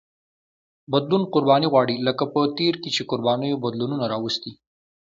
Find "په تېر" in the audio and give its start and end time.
2.33-2.73